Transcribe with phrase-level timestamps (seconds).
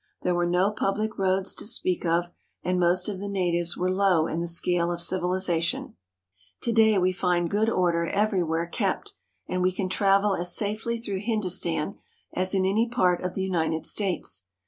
[0.23, 2.23] There were no public roads to speak of,
[2.63, 5.93] and most of the natives were low in the scale of civilization.
[6.61, 9.13] To day we find good order everywhere kept,
[9.47, 11.99] and we can travel as safely through Hindustan
[12.33, 14.45] as in any part of the United States.